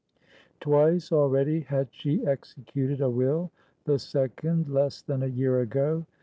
[0.61, 3.51] Twice already had she executed a will,
[3.83, 6.07] the second less than a year ago.